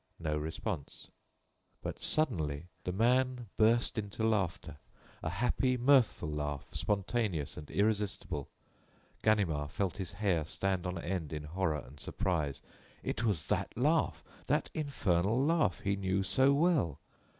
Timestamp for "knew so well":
15.95-16.97